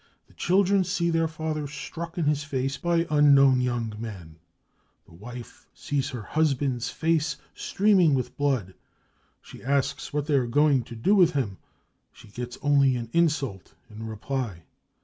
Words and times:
The 0.25 0.33
children 0.33 0.83
see 0.83 1.11
then 1.11 1.27
father 1.27 1.67
struck 1.67 2.17
in 2.17 2.25
his 2.25 2.43
face 2.43 2.75
by 2.75 3.05
unknown 3.11 3.61
young 3.61 3.93
men; 3.99 4.39
the 5.05 5.13
wile 5.13 5.43
sees 5.75 6.09
her 6.09 6.23
husband's 6.23 6.89
face 6.89 7.37
streaming 7.53 8.15
with 8.15 8.35
blood, 8.35 8.73
bhe 9.43 9.61
asks 9.63 10.11
what 10.11 10.25
they 10.25 10.33
are 10.37 10.47
going 10.47 10.81
to 10.85 10.95
do 10.95 11.13
with 11.13 11.33
him. 11.33 11.59
She 12.11 12.29
gets 12.29 12.57
only 12.63 12.95
an 12.95 13.11
insult 13.13 13.75
in 13.91 14.07
reply. 14.07 14.63